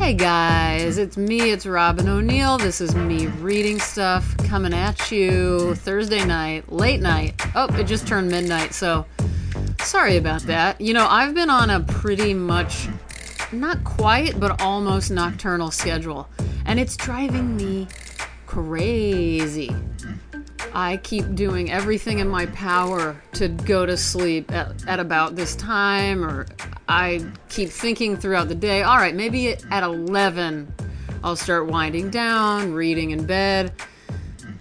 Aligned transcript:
Hey 0.00 0.14
guys, 0.14 0.96
it's 0.96 1.18
me, 1.18 1.52
it's 1.52 1.66
Robyn 1.66 2.08
O'Neil. 2.08 2.56
This 2.56 2.80
is 2.80 2.94
me 2.94 3.26
reading 3.26 3.78
stuff 3.78 4.34
coming 4.48 4.72
at 4.72 5.12
you 5.12 5.74
Thursday 5.74 6.24
night, 6.24 6.72
late 6.72 7.02
night. 7.02 7.34
Oh, 7.54 7.68
it 7.78 7.84
just 7.84 8.08
turned 8.08 8.30
midnight, 8.30 8.72
so 8.72 9.04
sorry 9.80 10.16
about 10.16 10.40
that. 10.44 10.80
You 10.80 10.94
know, 10.94 11.06
I've 11.06 11.34
been 11.34 11.50
on 11.50 11.68
a 11.68 11.80
pretty 11.80 12.32
much, 12.32 12.88
not 13.52 13.84
quiet, 13.84 14.40
but 14.40 14.62
almost 14.62 15.10
nocturnal 15.10 15.70
schedule, 15.70 16.30
and 16.64 16.80
it's 16.80 16.96
driving 16.96 17.54
me 17.54 17.86
crazy. 18.46 19.76
I 20.74 20.98
keep 20.98 21.34
doing 21.34 21.70
everything 21.70 22.18
in 22.18 22.28
my 22.28 22.46
power 22.46 23.20
to 23.32 23.48
go 23.48 23.86
to 23.86 23.96
sleep 23.96 24.52
at, 24.52 24.86
at 24.86 25.00
about 25.00 25.36
this 25.36 25.56
time, 25.56 26.24
or 26.24 26.46
I 26.88 27.24
keep 27.48 27.70
thinking 27.70 28.16
throughout 28.16 28.48
the 28.48 28.54
day, 28.54 28.82
all 28.82 28.96
right, 28.96 29.14
maybe 29.14 29.48
at 29.48 29.82
11 29.82 30.72
I'll 31.22 31.36
start 31.36 31.66
winding 31.66 32.10
down, 32.10 32.72
reading 32.72 33.10
in 33.10 33.26
bed. 33.26 33.72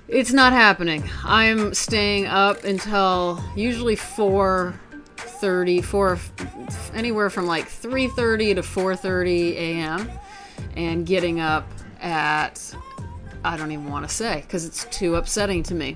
It's 0.10 0.34
not 0.34 0.52
happening. 0.54 1.04
I'm 1.24 1.74
staying 1.74 2.26
up 2.26 2.64
until 2.64 3.42
usually 3.56 3.96
4:30, 3.96 5.84
4 5.84 6.20
anywhere 6.94 7.30
from 7.30 7.46
like 7.46 7.70
3:30 7.70 8.56
to 8.56 8.62
4:30 8.62 9.54
a.m. 9.54 10.10
and 10.76 11.06
getting 11.06 11.40
up 11.40 11.70
at 12.02 12.76
I 13.44 13.58
don't 13.58 13.72
even 13.72 13.90
want 13.90 14.08
to 14.08 14.14
say 14.14 14.42
because 14.42 14.66
it's 14.66 14.86
too 14.86 15.16
upsetting 15.16 15.64
to 15.64 15.76
me. 15.76 15.96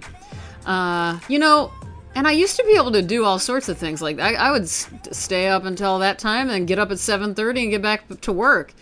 Uh, 0.66 1.20
you 1.28 1.40
know, 1.40 1.72
and 2.16 2.28
I 2.28 2.32
used 2.32 2.56
to 2.58 2.64
be 2.64 2.76
able 2.78 2.92
to 2.92 3.02
do 3.02 3.26
all 3.26 3.40
sorts 3.40 3.70
of 3.70 3.78
things 3.78 4.02
like. 4.02 4.20
I, 4.20 4.36
I 4.36 4.52
would 4.52 4.70
st- 4.70 5.14
stay 5.14 5.48
up 5.48 5.66
until 5.66 6.00
that 6.00 6.20
time 6.20 6.50
and 6.50 6.68
get 6.68 6.80
up 6.80 6.92
at 6.92 6.98
7:30 6.98 7.64
and 7.64 7.72
get 7.72 7.82
back 7.82 8.22
to 8.22 8.32
work. 8.32 8.74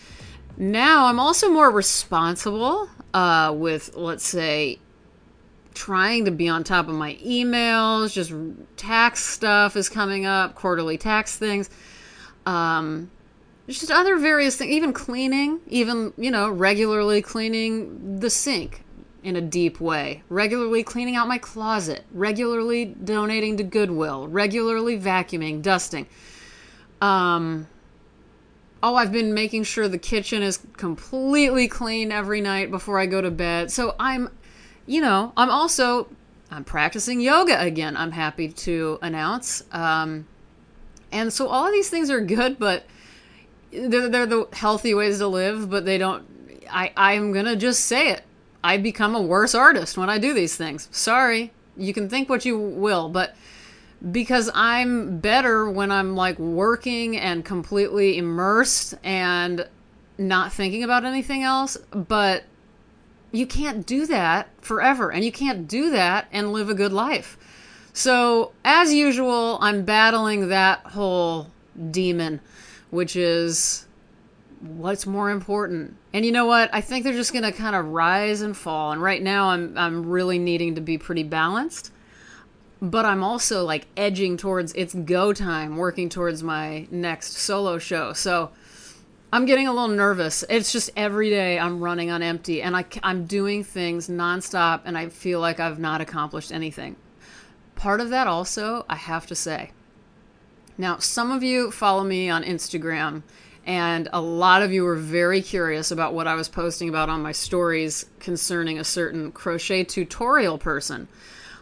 Now 0.58 1.06
I'm 1.06 1.20
also 1.20 1.50
more 1.50 1.72
responsible 1.72 2.90
uh, 3.14 3.54
with, 3.56 3.96
let's 3.96 4.28
say, 4.28 4.80
trying 5.74 6.26
to 6.26 6.32
be 6.32 6.48
on 6.50 6.64
top 6.64 6.88
of 6.88 6.96
my 6.96 7.16
emails. 7.16 8.14
Just 8.14 8.34
tax 8.78 9.24
stuff 9.24 9.76
is 9.76 9.90
coming 9.90 10.26
up, 10.26 10.56
quarterly 10.56 10.98
tax 10.98 11.38
things. 11.38 11.70
Um, 12.46 13.10
just 13.80 13.92
other 13.92 14.18
various 14.18 14.58
things, 14.58 14.72
even 14.72 14.94
cleaning, 14.94 15.60
even, 15.68 16.14
you 16.18 16.32
know, 16.32 16.50
regularly 16.50 17.22
cleaning 17.22 18.20
the 18.20 18.30
sink 18.30 18.84
in 19.24 19.36
a 19.36 19.42
deep 19.42 19.80
way, 19.80 20.24
regularly 20.30 20.84
cleaning 20.84 21.16
out 21.16 21.28
my 21.28 21.38
closet, 21.38 22.04
regularly 22.12 22.86
donating 22.86 23.58
to 23.58 23.64
Goodwill, 23.64 24.28
regularly 24.28 25.00
vacuuming, 25.00 25.62
dusting. 25.62 26.08
Um, 27.02 27.68
oh, 28.82 28.96
I've 28.96 29.12
been 29.12 29.34
making 29.34 29.64
sure 29.64 29.88
the 29.88 29.98
kitchen 29.98 30.42
is 30.42 30.60
completely 30.78 31.68
clean 31.68 32.12
every 32.12 32.42
night 32.42 32.72
before 32.72 33.00
I 33.00 33.06
go 33.06 33.22
to 33.22 33.32
bed. 33.32 33.72
So 33.72 33.96
I'm, 34.00 34.30
you 34.88 35.02
know, 35.02 35.34
I'm 35.38 35.50
also 35.50 36.08
I'm 36.50 36.66
practicing 36.66 37.22
yoga 37.22 37.62
again. 37.62 37.96
I'm 37.96 38.12
happy 38.12 38.50
to 38.50 39.00
announce. 39.02 39.64
Um, 39.72 40.28
and 41.12 41.32
so 41.32 41.48
all 41.48 41.66
of 41.66 41.72
these 41.72 41.90
things 41.90 42.10
are 42.10 42.22
good, 42.22 42.60
but 42.60 42.86
they're, 43.72 44.10
they're 44.10 44.26
the 44.26 44.48
healthy 44.54 44.94
ways 44.94 45.20
to 45.20 45.28
live, 45.28 45.70
but 45.70 45.86
they 45.86 45.98
don't. 45.98 46.26
I 46.70 46.92
I'm 46.96 47.32
gonna 47.32 47.56
just 47.56 47.86
say 47.86 48.10
it. 48.10 48.24
I 48.64 48.78
become 48.78 49.16
a 49.16 49.22
worse 49.22 49.56
artist 49.56 49.98
when 49.98 50.10
I 50.10 50.18
do 50.18 50.34
these 50.34 50.56
things. 50.56 50.88
Sorry, 50.92 51.52
you 51.76 51.94
can 51.94 52.10
think 52.10 52.30
what 52.30 52.46
you 52.46 52.58
will, 52.58 53.10
but 53.10 53.36
because 54.12 54.50
I'm 54.54 55.20
better 55.20 55.70
when 55.70 55.92
I'm 55.92 56.16
like 56.16 56.40
working 56.40 57.18
and 57.18 57.46
completely 57.46 58.18
immersed 58.18 58.96
and 59.04 59.68
not 60.18 60.54
thinking 60.54 60.84
about 60.84 61.06
anything 61.06 61.44
else, 61.44 61.78
but 61.92 62.44
you 63.32 63.46
can't 63.46 63.86
do 63.86 64.06
that 64.08 64.50
forever 64.62 65.12
and 65.12 65.24
you 65.24 65.32
can't 65.32 65.68
do 65.68 65.92
that 65.92 66.28
and 66.32 66.52
live 66.52 66.70
a 66.70 66.74
good 66.74 66.94
life. 66.94 67.38
So, 67.94 68.54
as 68.64 68.94
usual, 68.94 69.58
I'm 69.62 69.84
battling 69.84 70.48
that 70.48 70.80
whole 70.80 71.48
demon, 71.92 72.40
which 72.92 73.16
is 73.16 73.88
what's 74.62 75.08
more 75.08 75.32
important. 75.32 75.98
And 76.14 76.26
you 76.26 76.32
know 76.32 76.46
what? 76.46 76.70
I 76.74 76.82
think 76.82 77.04
they're 77.04 77.14
just 77.14 77.34
going 77.34 77.44
to 77.44 77.52
kind 77.52 77.76
of 77.76 77.88
rise 77.88 78.42
and 78.42 78.56
fall. 78.56 78.92
And 78.92 79.02
right 79.02 79.22
now 79.22 79.50
I'm 79.50 79.78
I'm 79.78 80.06
really 80.06 80.38
needing 80.38 80.76
to 80.76 80.82
be 80.82 80.98
pretty 80.98 81.24
balanced. 81.24 81.92
But 82.82 83.06
I'm 83.06 83.24
also 83.24 83.64
like 83.64 83.88
edging 83.98 84.38
towards 84.38 84.74
it's 84.74 84.94
go 84.94 85.34
time, 85.34 85.78
working 85.78 86.10
towards 86.10 86.44
my 86.44 86.88
next 86.92 87.34
solo 87.34 87.78
show. 87.78 88.14
So 88.14 88.52
I'm 89.34 89.46
getting 89.46 89.68
a 89.68 89.72
little 89.72 89.88
nervous. 89.88 90.44
It's 90.50 90.72
just 90.72 90.90
every 90.98 91.30
day 91.30 91.58
I'm 91.58 91.82
running 91.82 92.12
on 92.12 92.22
empty 92.22 92.62
and 92.62 92.76
I, 92.76 92.86
I'm 93.02 93.26
doing 93.26 93.64
things 93.64 94.10
nonstop 94.10 94.82
and 94.84 94.98
I 94.98 95.08
feel 95.08 95.40
like 95.40 95.60
I've 95.60 95.80
not 95.80 96.02
accomplished 96.02 96.52
anything. 96.52 96.98
Part 97.76 98.02
of 98.02 98.10
that 98.10 98.28
also, 98.28 98.86
I 98.90 98.96
have 98.96 99.28
to 99.28 99.36
say. 99.36 99.72
Now, 100.78 100.98
some 100.98 101.32
of 101.32 101.44
you 101.44 101.72
follow 101.72 102.04
me 102.04 102.30
on 102.30 102.44
Instagram 102.44 103.24
and 103.66 104.10
a 104.12 104.22
lot 104.22 104.64
of 104.64 104.72
you 104.72 104.84
were 104.84 104.96
very 104.96 105.42
curious 105.42 105.92
about 105.92 106.14
what 106.14 106.28
I 106.28 106.36
was 106.36 106.50
posting 106.50 106.90
about 106.90 107.10
on 107.10 107.22
my 107.22 107.32
stories 107.32 108.06
concerning 108.20 108.80
a 108.80 108.84
certain 108.84 109.32
crochet 109.32 109.84
tutorial 109.84 110.58
person 110.58 111.08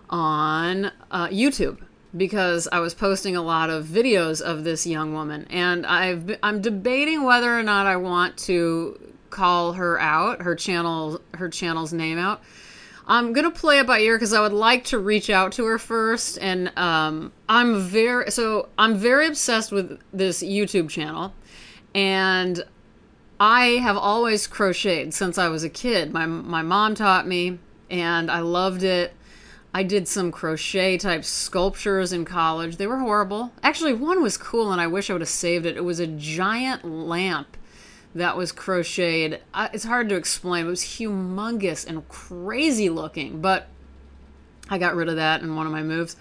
on 0.10 0.92
uh, 1.12 1.28
YouTube 1.28 1.80
because 2.16 2.68
I 2.72 2.80
was 2.80 2.94
posting 2.94 3.36
a 3.36 3.42
lot 3.42 3.70
of 3.70 3.86
videos 3.86 4.42
of 4.42 4.64
this 4.64 4.88
young 4.88 5.14
woman, 5.14 5.46
and 5.50 5.86
I've 5.86 6.38
I'm 6.42 6.62
debating 6.62 7.24
whether 7.24 7.58
or 7.58 7.62
not 7.62 7.86
I 7.86 7.98
want 7.98 8.38
to 8.40 9.00
call 9.30 9.74
her 9.74 10.00
out, 10.00 10.42
her 10.42 10.56
channel, 10.56 11.22
her 11.36 11.50
channel's 11.50 11.94
name 11.94 12.18
out. 12.18 12.42
I'm 13.10 13.34
gonna 13.34 13.52
play 13.52 13.80
it 13.80 13.88
by 13.88 14.00
ear 14.00 14.16
because 14.16 14.34
I 14.34 14.40
would 14.40 14.54
like 14.54 14.86
to 14.86 15.00
reach 15.00 15.30
out 15.30 15.52
to 15.54 15.66
her 15.66 15.80
first, 15.80 16.38
and 16.40 16.72
um, 16.78 17.34
I'm 17.50 17.82
very 17.82 18.30
so 18.32 18.70
I'm 18.78 18.96
very 18.96 19.28
obsessed 19.28 19.72
with 19.72 20.00
this 20.14 20.44
YouTube 20.44 20.90
channel 20.90 21.34
and 21.94 22.64
I 23.40 23.66
have 23.82 23.98
always 23.98 24.48
crocheted 24.48 25.14
since 25.14 25.38
I 25.38 25.48
was 25.48 25.64
a 25.64 25.70
kid. 25.70 26.14
My 26.14 26.26
my 26.26 26.62
mom 26.62 26.96
taught 26.96 27.28
me 27.28 27.60
and 27.90 28.30
I 28.30 28.42
loved 28.42 28.84
it. 28.84 29.14
I 29.74 29.84
did 29.84 30.08
some 30.08 30.32
crochet 30.32 30.98
type 30.98 31.24
sculptures 31.24 32.12
in 32.12 32.26
college. 32.26 32.78
They 32.78 32.88
were 32.88 32.98
horrible. 33.00 33.52
Actually, 33.62 33.94
one 33.94 34.22
was 34.22 34.36
cool 34.36 34.72
and 34.72 34.82
I 34.82 34.88
wish 34.88 35.10
I 35.10 35.14
would 35.14 35.22
have 35.22 35.30
saved 35.30 35.66
it. 35.66 35.78
It 35.78 35.84
was 35.84 36.00
a 36.00 36.08
giant 36.08 36.84
lamp 36.86 37.56
that 38.16 38.36
was 38.36 38.52
crocheted. 38.52 39.42
It's 39.74 39.84
hard 39.84 40.10
to 40.10 40.16
explain. 40.16 40.66
It 40.66 40.70
was 40.70 40.82
humongous 40.82 41.88
and 41.88 42.08
crazy 42.10 42.90
looking, 42.90 43.42
but 43.42 43.68
I 44.70 44.78
got 44.78 44.96
rid 44.96 45.10
of 45.10 45.16
that 45.18 45.42
in 45.42 45.56
one 45.56 45.66
of 45.66 45.72
my 45.72 45.84
moves. 45.84 46.16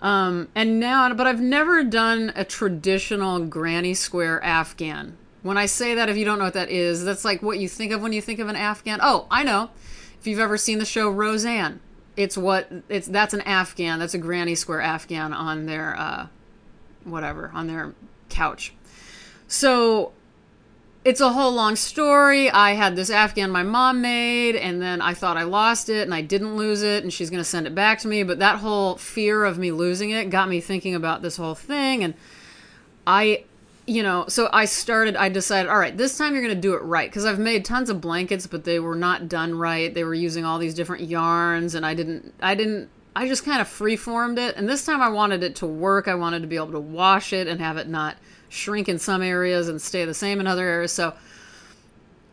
Um, 0.00 0.48
and 0.54 0.80
now, 0.80 1.12
but 1.12 1.26
I've 1.26 1.40
never 1.40 1.84
done 1.84 2.32
a 2.34 2.44
traditional 2.44 3.40
granny 3.40 3.94
square 3.94 4.42
Afghan. 4.42 5.16
When 5.42 5.56
I 5.56 5.66
say 5.66 5.94
that, 5.94 6.08
if 6.08 6.16
you 6.16 6.24
don't 6.24 6.38
know 6.38 6.44
what 6.44 6.54
that 6.54 6.70
is, 6.70 7.04
that's 7.04 7.24
like 7.24 7.42
what 7.42 7.58
you 7.58 7.68
think 7.68 7.92
of 7.92 8.02
when 8.02 8.12
you 8.12 8.20
think 8.20 8.38
of 8.38 8.48
an 8.48 8.56
Afghan. 8.56 9.00
Oh, 9.02 9.26
I 9.30 9.42
know. 9.42 9.70
If 10.18 10.26
you've 10.26 10.38
ever 10.38 10.58
seen 10.58 10.78
the 10.78 10.84
show 10.84 11.10
Roseanne, 11.10 11.80
it's 12.16 12.36
what 12.36 12.70
it's 12.90 13.06
that's 13.06 13.32
an 13.32 13.40
Afghan. 13.42 13.98
That's 13.98 14.12
a 14.12 14.18
granny 14.18 14.54
square 14.54 14.82
Afghan 14.82 15.32
on 15.32 15.64
their 15.64 15.96
uh, 15.96 16.26
whatever 17.04 17.50
on 17.54 17.66
their 17.66 17.94
couch. 18.28 18.74
So 19.48 20.12
it's 21.04 21.20
a 21.20 21.30
whole 21.30 21.52
long 21.52 21.76
story. 21.76 22.50
I 22.50 22.72
had 22.72 22.94
this 22.94 23.08
Afghan 23.08 23.50
my 23.50 23.62
mom 23.62 24.02
made, 24.02 24.54
and 24.54 24.82
then 24.82 25.00
I 25.00 25.14
thought 25.14 25.38
I 25.38 25.44
lost 25.44 25.88
it, 25.88 26.02
and 26.02 26.14
I 26.14 26.20
didn't 26.20 26.56
lose 26.56 26.82
it, 26.82 27.02
and 27.02 27.12
she's 27.12 27.30
going 27.30 27.42
to 27.42 27.48
send 27.48 27.66
it 27.66 27.74
back 27.74 28.00
to 28.00 28.08
me. 28.08 28.22
But 28.22 28.38
that 28.40 28.58
whole 28.58 28.96
fear 28.96 29.44
of 29.44 29.58
me 29.58 29.72
losing 29.72 30.10
it 30.10 30.28
got 30.28 30.48
me 30.48 30.60
thinking 30.60 30.94
about 30.94 31.22
this 31.22 31.38
whole 31.38 31.54
thing, 31.54 32.04
and 32.04 32.14
I, 33.06 33.44
you 33.86 34.02
know, 34.02 34.26
so 34.28 34.50
I 34.52 34.66
started. 34.66 35.16
I 35.16 35.30
decided, 35.30 35.70
all 35.70 35.78
right, 35.78 35.96
this 35.96 36.18
time 36.18 36.34
you're 36.34 36.42
going 36.42 36.54
to 36.54 36.60
do 36.60 36.74
it 36.74 36.82
right, 36.82 37.08
because 37.08 37.24
I've 37.24 37.38
made 37.38 37.64
tons 37.64 37.88
of 37.88 38.02
blankets, 38.02 38.46
but 38.46 38.64
they 38.64 38.78
were 38.78 38.94
not 38.94 39.26
done 39.26 39.54
right. 39.54 39.94
They 39.94 40.04
were 40.04 40.14
using 40.14 40.44
all 40.44 40.58
these 40.58 40.74
different 40.74 41.04
yarns, 41.04 41.74
and 41.74 41.86
I 41.86 41.94
didn't, 41.94 42.34
I 42.42 42.54
didn't. 42.54 42.90
I 43.16 43.26
just 43.26 43.44
kind 43.44 43.60
of 43.60 43.66
freeformed 43.66 44.38
it, 44.38 44.54
and 44.56 44.68
this 44.68 44.84
time 44.84 45.00
I 45.00 45.08
wanted 45.08 45.42
it 45.42 45.56
to 45.56 45.66
work. 45.66 46.08
I 46.08 46.14
wanted 46.14 46.42
to 46.42 46.46
be 46.46 46.56
able 46.56 46.72
to 46.72 46.80
wash 46.80 47.32
it 47.32 47.48
and 47.48 47.58
have 47.58 47.78
it 47.78 47.88
not 47.88 48.16
shrink 48.50 48.88
in 48.88 48.98
some 48.98 49.22
areas 49.22 49.68
and 49.68 49.80
stay 49.80 50.04
the 50.04 50.12
same 50.12 50.40
in 50.40 50.46
other 50.46 50.66
areas. 50.66 50.92
So 50.92 51.14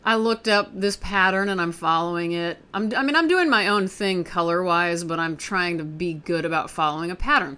I 0.03 0.15
looked 0.15 0.47
up 0.47 0.69
this 0.73 0.97
pattern 0.97 1.47
and 1.47 1.61
I'm 1.61 1.71
following 1.71 2.33
it. 2.33 2.57
I'm, 2.73 2.93
I 2.95 3.03
mean, 3.03 3.15
I'm 3.15 3.27
doing 3.27 3.49
my 3.49 3.67
own 3.67 3.87
thing 3.87 4.25
color 4.25 4.63
wise, 4.63 5.05
but 5.05 5.19
I'm 5.19 5.37
trying 5.37 5.77
to 5.77 5.85
be 5.85 6.13
good 6.13 6.43
about 6.43 6.69
following 6.69 7.11
a 7.11 7.15
pattern. 7.15 7.57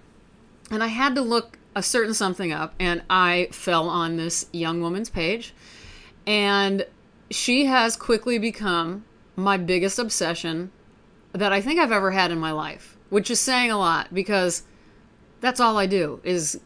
And 0.70 0.84
I 0.84 0.88
had 0.88 1.16
to 1.16 1.22
look 1.22 1.58
a 1.74 1.82
certain 1.82 2.14
something 2.14 2.52
up, 2.52 2.74
and 2.78 3.02
I 3.08 3.48
fell 3.52 3.88
on 3.88 4.16
this 4.16 4.46
young 4.52 4.80
woman's 4.80 5.10
page. 5.10 5.54
And 6.26 6.86
she 7.30 7.66
has 7.66 7.96
quickly 7.96 8.38
become 8.38 9.04
my 9.36 9.56
biggest 9.56 9.98
obsession 9.98 10.70
that 11.32 11.52
I 11.52 11.60
think 11.60 11.78
I've 11.78 11.92
ever 11.92 12.10
had 12.10 12.30
in 12.30 12.38
my 12.38 12.52
life, 12.52 12.96
which 13.08 13.30
is 13.30 13.40
saying 13.40 13.70
a 13.70 13.78
lot 13.78 14.12
because 14.12 14.64
that's 15.40 15.60
all 15.60 15.78
I 15.78 15.86
do 15.86 16.20
is 16.24 16.60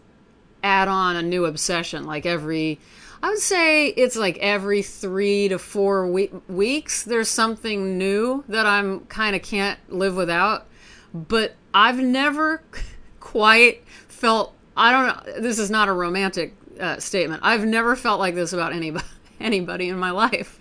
add 0.65 0.89
on 0.89 1.15
a 1.15 1.23
new 1.23 1.45
obsession 1.45 2.05
like 2.05 2.27
every 2.27 2.81
I 3.25 3.31
would 3.31 3.39
say 3.39 3.87
it's 3.89 4.17
like 4.17 4.37
every 4.37 4.83
three 4.83 5.49
to 5.49 5.59
four 5.59 6.07
we- 6.07 6.31
weeks, 6.47 7.05
there's 7.05 7.31
something 7.31 7.97
new 7.97 8.45
that 8.49 8.67
I'm 8.67 9.07
kind 9.07 9.35
of 9.35 9.41
can't 9.41 9.79
live 9.89 10.15
without. 10.15 10.67
But 11.15 11.55
I've 11.73 11.99
never 11.99 12.63
quite 13.21 13.83
felt, 14.09 14.53
I 14.77 14.93
don't 14.93 15.07
know, 15.07 15.41
this 15.41 15.59
is 15.59 15.71
not 15.71 15.89
a 15.89 15.95
romantic 15.95 16.55
uh, 16.79 16.99
statement. 16.99 17.41
I've 17.43 17.65
never 17.65 17.97
felt 17.97 18.21
like 18.21 18.35
this 18.35 18.53
about 18.53 18.75
anybody, 18.75 19.07
anybody 19.41 19.89
in 19.89 19.99
my 19.99 20.11
life. 20.11 20.61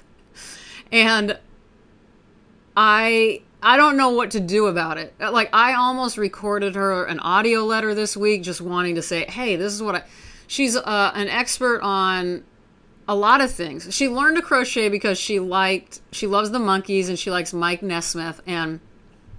And 0.90 1.38
I 2.78 3.42
I 3.64 3.78
don't 3.78 3.96
know 3.96 4.10
what 4.10 4.32
to 4.32 4.40
do 4.40 4.68
about 4.68 4.98
it. 4.98 5.14
Like 5.20 5.50
I 5.54 5.74
almost 5.74 6.18
recorded 6.18 6.76
her 6.76 7.06
an 7.06 7.20
audio 7.20 7.62
letter 7.64 7.96
this 7.96 8.18
week 8.18 8.44
just 8.44 8.62
wanting 8.62 8.96
to 8.96 9.02
say, 9.02 9.26
"Hey, 9.26 9.56
this 9.56 9.74
is 9.74 9.82
what 9.82 9.96
I 9.96 10.04
She's 10.48 10.76
uh, 10.76 11.12
an 11.16 11.30
expert 11.30 11.82
on 11.82 12.44
a 13.08 13.16
lot 13.16 13.42
of 13.42 13.52
things. 13.52 13.94
She 13.94 14.08
learned 14.08 14.36
to 14.38 14.42
crochet 14.42 14.90
because 14.90 15.18
she 15.18 15.40
liked 15.40 16.02
she 16.12 16.28
loves 16.28 16.52
the 16.52 16.60
Monkees 16.60 17.08
and 17.08 17.18
she 17.18 17.32
likes 17.32 17.54
Mike 17.54 17.82
Nesmith 17.82 18.42
and 18.46 18.80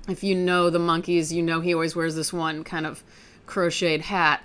if 0.08 0.24
you 0.24 0.34
know 0.34 0.70
the 0.70 0.78
Monkees, 0.78 1.32
you 1.32 1.42
know 1.42 1.60
he 1.60 1.72
always 1.72 1.94
wears 1.94 2.14
this 2.14 2.32
one 2.32 2.64
kind 2.64 2.86
of 2.86 3.02
crocheted 3.46 4.02
hat 4.02 4.42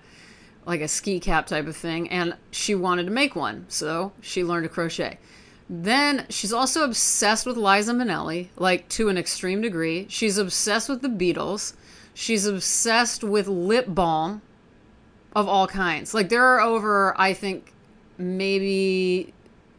like 0.66 0.82
a 0.82 0.88
ski 0.88 1.20
cap 1.20 1.48
type 1.48 1.68
of 1.68 1.76
thing 1.76 2.10
and 2.10 2.36
she 2.52 2.76
wanted 2.76 3.06
to 3.06 3.12
make 3.12 3.36
one. 3.36 3.66
So, 3.70 4.12
she 4.22 4.44
learned 4.44 4.66
to 4.66 4.70
crochet. 4.70 5.18
Then 5.70 6.26
she's 6.30 6.52
also 6.52 6.84
obsessed 6.84 7.46
with 7.46 7.56
Liza 7.56 7.94
Minnelli, 7.94 8.50
like 8.58 8.90
to 8.90 9.08
an 9.10 9.18
extreme 9.18 9.62
degree. 9.62 10.08
She's 10.10 10.40
obsessed 10.40 10.90
with 10.90 11.04
the 11.04 11.10
Beatles. 11.10 11.74
She's 12.16 12.48
obsessed 12.48 13.24
with 13.24 13.48
lip 13.48 13.86
balm 13.88 14.42
of 15.36 15.48
all 15.48 15.68
kinds. 15.68 16.16
Like 16.16 16.30
there 16.30 16.44
are 16.44 16.60
over, 16.60 17.14
I 17.22 17.34
think, 17.34 17.72
maybe 18.18 19.32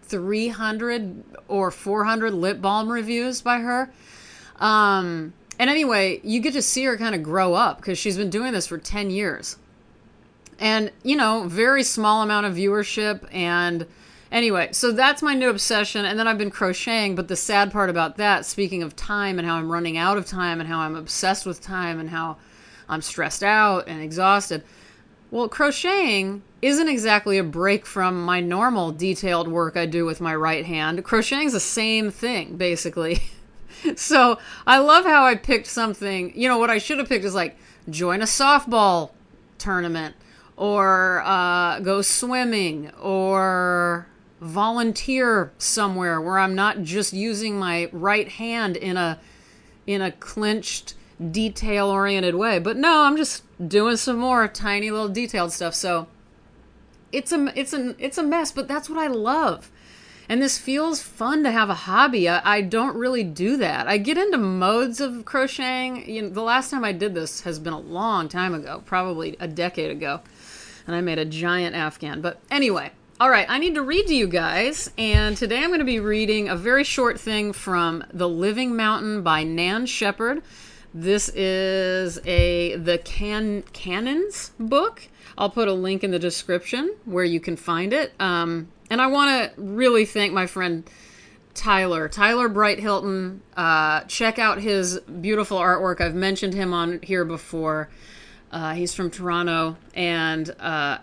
300 0.03 1.25
or 1.49 1.73
400 1.73 2.35
lip 2.35 2.61
balm 2.61 2.89
reviews 2.89 3.43
by 3.43 3.59
her. 3.59 3.93
Um, 4.61 5.33
and 5.59 5.69
anyway, 5.69 6.21
you 6.23 6.41
get 6.41 6.53
to 6.53 6.63
see 6.63 6.85
her 6.85 6.97
kind 6.97 7.17
of 7.17 7.23
grow 7.25 7.55
up 7.55 7.79
because 7.79 7.99
she's 7.99 8.17
been 8.17 8.31
doing 8.31 8.53
this 8.53 8.69
for 8.69 8.79
10 8.79 9.11
years. 9.11 9.57
And, 10.61 10.93
you 11.03 11.17
know, 11.17 11.45
very 11.49 11.83
small 11.83 12.23
amount 12.23 12.47
of 12.47 12.55
viewership. 12.55 13.27
And 13.35 13.87
anyway, 14.31 14.71
so 14.73 14.93
that's 14.93 15.23
my 15.23 15.35
new 15.35 15.49
obsession. 15.49 16.05
And 16.05 16.19
then 16.19 16.29
I've 16.29 16.39
been 16.39 16.51
crocheting. 16.51 17.15
But 17.15 17.29
the 17.29 17.37
sad 17.37 17.73
part 17.73 17.91
about 17.91 18.17
that, 18.17 18.47
speaking 18.47 18.83
of 18.83 18.97
time 18.97 19.39
and 19.39 19.47
how 19.47 19.57
I'm 19.57 19.71
running 19.71 19.97
out 19.97 20.19
of 20.19 20.27
time 20.27 20.61
and 20.61 20.69
how 20.69 20.81
I'm 20.81 20.97
obsessed 20.97 21.47
with 21.47 21.61
time 21.61 22.01
and 22.01 22.11
how 22.11 22.37
I'm 22.89 23.03
stressed 23.03 23.43
out 23.43 23.89
and 23.89 24.03
exhausted 24.03 24.65
well, 25.31 25.49
crocheting 25.49 26.43
isn't 26.61 26.89
exactly 26.89 27.39
a 27.39 27.45
break 27.45 27.87
from 27.87 28.23
my 28.25 28.41
normal 28.41 28.91
detailed 28.91 29.49
work 29.49 29.77
I 29.77 29.87
do 29.87 30.05
with 30.05 30.21
my 30.21 30.35
right 30.35 30.67
hand. 30.67 31.05
Crocheting's 31.05 31.53
the 31.53 31.61
same 31.61 32.11
thing, 32.11 32.57
basically. 32.57 33.23
so 33.97 34.39
I 34.67 34.79
love 34.79 35.05
how 35.05 35.25
I 35.25 35.37
picked 35.37 35.69
something. 35.69 36.33
You 36.35 36.49
know, 36.49 36.59
what 36.59 36.71
I 36.71 36.79
should 36.79 36.99
have 36.99 37.09
picked 37.09 37.25
is 37.25 37.35
like 37.35 37.57
join 37.89 38.23
a 38.23 38.25
softball 38.25 39.11
tournament 39.59 40.17
or 40.57 41.23
uh, 41.25 41.79
go 41.81 42.03
swimming 42.03 42.91
or 43.01 44.09
volunteer 44.41 45.53
somewhere 45.59 46.21
where 46.21 46.39
I'm 46.39 46.55
not 46.55 46.83
just 46.83 47.13
using 47.13 47.59
my 47.59 47.89
right 47.93 48.29
hand 48.29 48.77
in 48.77 48.97
a 48.97 49.19
in 49.87 50.03
a 50.03 50.13
clenched 50.13 50.95
detail 51.31 51.89
oriented 51.89 52.35
way. 52.35 52.59
But 52.59 52.77
no, 52.77 53.03
I'm 53.03 53.17
just 53.17 53.43
doing 53.67 53.97
some 53.97 54.19
more 54.19 54.49
tiny 54.49 54.91
little 54.91 55.09
detailed 55.09 55.53
stuff. 55.53 55.75
So 55.75 56.07
it's 57.13 57.33
a 57.33 57.53
it's 57.59 57.73
a 57.73 57.95
it's 57.99 58.19
a 58.19 58.23
mess, 58.23 58.53
but 58.53 58.69
that's 58.69 58.89
what 58.89 58.99
I 58.99 59.09
love. 59.09 59.71
And 60.29 60.41
this 60.41 60.59
feels 60.59 61.03
fun 61.03 61.43
to 61.43 61.51
have 61.51 61.71
a 61.71 61.75
hobby. 61.75 62.29
I, 62.29 62.41
I 62.59 62.61
don't 62.61 62.97
really 62.97 63.25
do 63.25 63.57
that. 63.57 63.89
I 63.89 63.99
get 63.99 64.17
into 64.17 64.39
modes 64.39 65.01
of 65.01 65.25
crocheting. 65.25 66.09
You 66.09 66.23
know, 66.23 66.29
the 66.29 66.41
last 66.41 66.71
time 66.71 66.85
I 66.85 66.93
did 66.93 67.15
this 67.15 67.41
has 67.41 67.59
been 67.59 67.73
a 67.73 67.81
long 67.81 68.29
time 68.29 68.55
ago, 68.55 68.81
probably 68.87 69.37
a 69.41 69.49
decade 69.49 69.91
ago. 69.91 70.21
And 70.87 70.95
I 70.95 71.01
made 71.01 71.19
a 71.19 71.25
giant 71.25 71.75
Afghan. 71.75 72.21
But 72.21 72.39
anyway, 72.49 72.93
all 73.21 73.29
right, 73.29 73.45
I 73.51 73.59
need 73.59 73.75
to 73.75 73.83
read 73.83 74.07
to 74.07 74.15
you 74.15 74.27
guys. 74.27 74.91
And 74.97 75.37
today 75.37 75.59
I'm 75.59 75.69
going 75.69 75.81
to 75.81 75.85
be 75.85 76.01
reading 76.01 76.49
a 76.49 76.57
very 76.57 76.85
short 76.85 77.21
thing 77.21 77.53
from 77.53 78.03
The 78.15 78.27
Living 78.27 78.75
Mountain 78.75 79.23
by 79.23 79.45
Nan 79.45 79.85
Shepherd. 79.85 80.43
This 80.95 81.29
is 81.35 82.19
a 82.25 82.77
the 82.77 82.97
Can 82.97 83.61
Canons 83.75 84.53
book. 84.59 85.07
I'll 85.37 85.51
put 85.51 85.69
a 85.69 85.75
link 85.75 86.03
in 86.03 86.13
the 86.13 86.19
description 86.19 86.97
where 87.05 87.23
you 87.23 87.41
can 87.41 87.57
find 87.57 87.93
it. 87.93 88.15
Um, 88.19 88.69
and 88.89 89.03
I 89.03 89.09
want 89.09 89.55
to 89.55 89.61
really 89.61 90.07
thank 90.07 90.33
my 90.33 90.47
friend 90.47 90.89
Tyler, 91.53 92.09
Tyler 92.09 92.49
Bright 92.49 92.81
Hilton. 92.81 93.43
Uh, 93.55 94.01
check 94.05 94.39
out 94.39 94.63
his 94.63 94.99
beautiful 95.01 95.59
artwork. 95.59 96.01
I've 96.01 96.15
mentioned 96.15 96.55
him 96.55 96.73
on 96.73 97.01
here 97.03 97.27
before. 97.27 97.91
Uh, 98.51 98.73
he's 98.73 98.95
from 98.95 99.11
Toronto, 99.11 99.77
and 99.95 100.51
uh, 100.59 100.99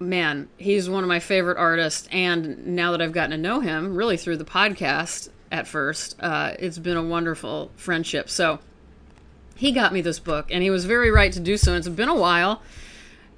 man, 0.00 0.48
he's 0.56 0.88
one 0.88 1.04
of 1.04 1.08
my 1.08 1.20
favorite 1.20 1.58
artists. 1.58 2.08
And 2.10 2.66
now 2.66 2.90
that 2.92 3.02
I've 3.02 3.12
gotten 3.12 3.30
to 3.30 3.36
know 3.36 3.60
him, 3.60 3.94
really 3.94 4.16
through 4.16 4.38
the 4.38 4.44
podcast 4.44 5.28
at 5.52 5.68
first, 5.68 6.16
uh, 6.20 6.54
it's 6.58 6.78
been 6.78 6.96
a 6.96 7.02
wonderful 7.02 7.70
friendship. 7.76 8.28
So 8.30 8.58
he 9.56 9.72
got 9.72 9.92
me 9.92 10.00
this 10.00 10.18
book, 10.18 10.48
and 10.50 10.62
he 10.62 10.70
was 10.70 10.86
very 10.86 11.10
right 11.10 11.32
to 11.32 11.40
do 11.40 11.56
so. 11.56 11.74
It's 11.76 11.88
been 11.88 12.08
a 12.08 12.14
while, 12.14 12.62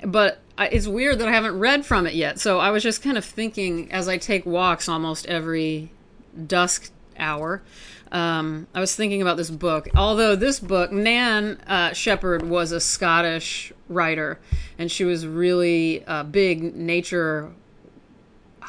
but 0.04 0.38
it's 0.58 0.86
weird 0.86 1.18
that 1.18 1.28
I 1.28 1.32
haven't 1.32 1.58
read 1.58 1.84
from 1.84 2.06
it 2.06 2.14
yet. 2.14 2.38
So 2.38 2.60
I 2.60 2.70
was 2.70 2.84
just 2.84 3.02
kind 3.02 3.18
of 3.18 3.24
thinking 3.24 3.90
as 3.90 4.08
I 4.08 4.18
take 4.18 4.46
walks 4.46 4.88
almost 4.88 5.26
every 5.26 5.90
dusk 6.46 6.92
hour. 7.18 7.62
Um, 8.12 8.66
I 8.74 8.80
was 8.80 8.94
thinking 8.94 9.22
about 9.22 9.38
this 9.38 9.50
book. 9.50 9.88
Although 9.96 10.36
this 10.36 10.60
book, 10.60 10.92
Nan 10.92 11.58
uh, 11.66 11.94
Shepherd 11.94 12.42
was 12.42 12.70
a 12.70 12.78
Scottish 12.78 13.72
writer, 13.88 14.38
and 14.78 14.90
she 14.90 15.04
was 15.04 15.26
really 15.26 16.04
a 16.06 16.22
big 16.22 16.76
nature. 16.76 17.50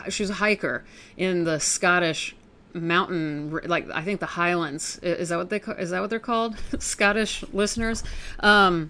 She 0.09 0.23
was 0.23 0.29
a 0.29 0.35
hiker 0.35 0.85
in 1.17 1.43
the 1.43 1.59
Scottish 1.59 2.35
mountain 2.73 3.51
like 3.65 3.87
i 3.93 4.01
think 4.01 4.19
the 4.19 4.25
highlands 4.25 4.97
is 5.03 5.29
that 5.29 5.37
what 5.37 5.49
they 5.49 5.61
is 5.77 5.91
that 5.91 6.01
what 6.01 6.09
they're 6.09 6.19
called 6.19 6.57
scottish 6.79 7.43
listeners 7.53 8.03
um 8.39 8.89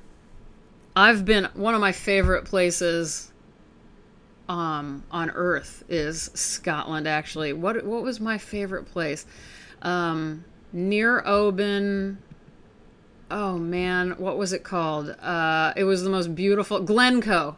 i've 0.95 1.25
been 1.25 1.45
one 1.53 1.75
of 1.75 1.81
my 1.81 1.91
favorite 1.91 2.45
places 2.45 3.31
um 4.47 5.03
on 5.11 5.29
earth 5.31 5.83
is 5.89 6.31
scotland 6.33 7.07
actually 7.07 7.51
what 7.51 7.83
what 7.85 8.03
was 8.03 8.21
my 8.21 8.37
favorite 8.37 8.85
place 8.85 9.25
um 9.81 10.45
near 10.73 11.25
oban 11.25 12.17
oh 13.31 13.57
man 13.57 14.11
what 14.17 14.37
was 14.37 14.51
it 14.51 14.63
called 14.63 15.09
uh 15.21 15.71
it 15.77 15.85
was 15.85 16.03
the 16.03 16.09
most 16.09 16.35
beautiful 16.35 16.79
glencoe 16.81 17.55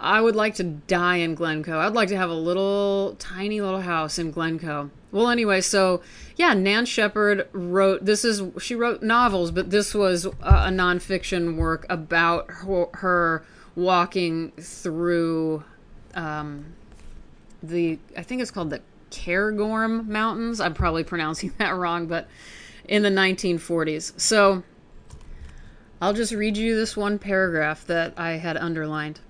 I 0.00 0.22
would 0.22 0.34
like 0.34 0.54
to 0.54 0.64
die 0.64 1.16
in 1.16 1.34
Glencoe. 1.34 1.78
I'd 1.78 1.92
like 1.92 2.08
to 2.08 2.16
have 2.16 2.30
a 2.30 2.34
little 2.34 3.16
tiny 3.18 3.60
little 3.60 3.82
house 3.82 4.18
in 4.18 4.30
Glencoe. 4.30 4.90
Well, 5.12 5.28
anyway, 5.28 5.60
so 5.60 6.00
yeah, 6.36 6.54
Nan 6.54 6.86
Shepherd 6.86 7.46
wrote 7.52 8.06
this 8.06 8.24
is 8.24 8.42
she 8.62 8.74
wrote 8.74 9.02
novels, 9.02 9.50
but 9.50 9.70
this 9.70 9.94
was 9.94 10.24
a, 10.24 10.30
a 10.40 10.70
nonfiction 10.70 11.56
work 11.56 11.84
about 11.90 12.50
her, 12.50 12.86
her 12.94 13.44
walking 13.74 14.52
through 14.52 15.64
um, 16.14 16.64
the 17.62 17.98
I 18.16 18.22
think 18.22 18.40
it's 18.40 18.50
called 18.50 18.70
the 18.70 18.80
Cairngorm 19.10 20.08
Mountains. 20.08 20.60
I'm 20.60 20.74
probably 20.74 21.04
pronouncing 21.04 21.52
that 21.58 21.74
wrong, 21.76 22.06
but 22.06 22.28
in 22.86 23.02
the 23.02 23.10
1940s. 23.10 24.18
So 24.18 24.62
I'll 26.00 26.14
just 26.14 26.32
read 26.32 26.56
you 26.56 26.76
this 26.76 26.96
one 26.96 27.18
paragraph 27.18 27.86
that 27.86 28.14
I 28.16 28.32
had 28.32 28.56
underlined. 28.56 29.20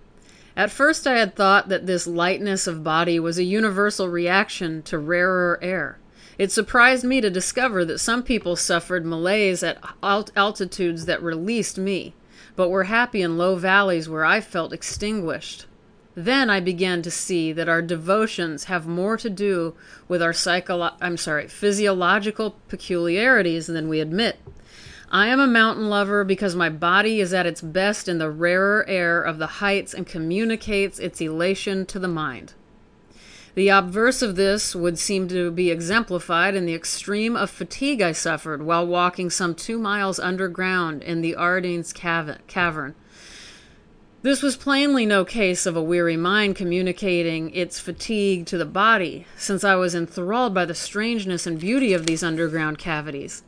At 0.57 0.71
first, 0.71 1.07
I 1.07 1.19
had 1.19 1.35
thought 1.35 1.69
that 1.69 1.87
this 1.87 2.07
lightness 2.07 2.67
of 2.67 2.85
body 2.85 3.19
was 3.19 3.39
a 3.39 3.45
universal 3.45 4.09
reaction 4.09 4.83
to 4.83 4.99
rarer 4.99 5.59
air. 5.63 5.99
It 6.39 6.51
surprised 6.51 7.05
me 7.05 7.21
to 7.21 7.31
discover 7.31 7.85
that 7.85 7.99
some 7.99 8.23
people 8.23 8.57
suffered 8.57 9.05
malaise 9.05 9.63
at 9.63 9.79
alt- 10.03 10.33
altitudes 10.37 11.07
that 11.07 11.23
released 11.23 11.77
me, 11.77 12.15
but 12.57 12.71
were 12.71 12.85
happy 12.85 13.21
in 13.21 13.37
low 13.37 13.57
valleys 13.57 14.09
where 14.09 14.25
I 14.25 14.41
felt 14.41 14.73
extinguished. 14.73 15.67
Then 16.25 16.51
I 16.51 16.61
began 16.61 17.01
to 17.01 17.11
see 17.11 17.51
that 17.53 17.69
our 17.69 17.81
devotions 17.81 18.65
have 18.65 18.87
more 18.87 19.17
to 19.17 19.31
do 19.31 19.75
with 20.07 20.21
our 20.21 20.33
psycholo- 20.33 20.93
I'm 21.01 21.17
sorry, 21.17 21.49
physiological 21.49 22.57
peculiarities 22.69 23.69
than 23.69 23.89
we 23.89 24.01
admit. 24.01 24.39
I 25.11 25.29
am 25.29 25.41
a 25.41 25.47
mountain 25.47 25.89
lover 25.89 26.23
because 26.25 26.55
my 26.55 26.69
body 26.69 27.21
is 27.21 27.33
at 27.33 27.47
its 27.47 27.63
best 27.63 28.07
in 28.07 28.19
the 28.19 28.31
rarer 28.31 28.85
air 28.87 29.23
of 29.23 29.39
the 29.39 29.47
heights 29.65 29.95
and 29.95 30.07
communicates 30.07 30.99
its 30.99 31.23
elation 31.23 31.87
to 31.87 31.99
the 31.99 32.07
mind. 32.07 32.53
The 33.55 33.71
obverse 33.71 34.21
of 34.21 34.37
this 34.37 34.77
would 34.77 34.99
seem 34.99 35.27
to 35.29 35.51
be 35.51 35.71
exemplified 35.71 36.55
in 36.55 36.67
the 36.67 36.75
extreme 36.75 37.35
of 37.35 37.49
fatigue 37.49 38.03
I 38.03 38.13
suffered 38.13 38.63
while 38.63 38.87
walking 38.87 39.31
some 39.31 39.55
two 39.55 39.79
miles 39.79 40.21
underground 40.21 41.03
in 41.03 41.23
the 41.23 41.35
Ardennes 41.35 41.95
cavern. 41.95 42.95
This 44.23 44.43
was 44.43 44.55
plainly 44.55 45.07
no 45.07 45.25
case 45.25 45.65
of 45.65 45.77
a 45.77 45.83
weary 45.83 46.19
mind 46.19 46.55
communicating 46.55 47.55
its 47.55 47.81
fatigue 47.81 48.45
to 48.47 48.59
the 48.59 48.67
body, 48.67 49.25
since 49.39 49.65
I 49.65 49.77
was 49.77 49.95
enthralled 49.95 50.53
by 50.53 50.67
the 50.67 50.75
strangeness 50.75 51.47
and 51.47 51.59
beauty 51.59 51.95
of 51.95 52.05
these 52.05 52.23
underground 52.23 52.77
cavities. 52.77 53.43